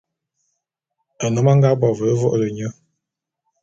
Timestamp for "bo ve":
1.79-2.09